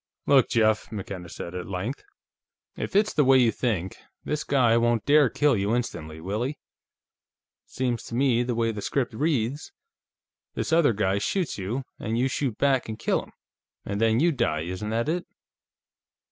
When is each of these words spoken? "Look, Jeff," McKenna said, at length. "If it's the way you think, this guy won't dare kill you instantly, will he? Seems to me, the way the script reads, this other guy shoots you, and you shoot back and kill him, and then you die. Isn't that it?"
"Look, 0.25 0.49
Jeff," 0.49 0.91
McKenna 0.91 1.29
said, 1.29 1.53
at 1.53 1.67
length. 1.67 2.03
"If 2.75 2.95
it's 2.95 3.13
the 3.13 3.23
way 3.23 3.37
you 3.37 3.51
think, 3.51 3.97
this 4.23 4.43
guy 4.43 4.75
won't 4.75 5.05
dare 5.05 5.29
kill 5.29 5.55
you 5.55 5.75
instantly, 5.75 6.19
will 6.19 6.41
he? 6.41 6.57
Seems 7.67 8.01
to 8.05 8.15
me, 8.15 8.41
the 8.41 8.55
way 8.55 8.71
the 8.71 8.81
script 8.81 9.13
reads, 9.13 9.71
this 10.55 10.73
other 10.73 10.93
guy 10.93 11.19
shoots 11.19 11.59
you, 11.59 11.83
and 11.99 12.17
you 12.17 12.27
shoot 12.27 12.57
back 12.57 12.89
and 12.89 12.97
kill 12.97 13.21
him, 13.21 13.31
and 13.85 14.01
then 14.01 14.19
you 14.19 14.31
die. 14.31 14.61
Isn't 14.61 14.89
that 14.89 15.07
it?" 15.07 15.23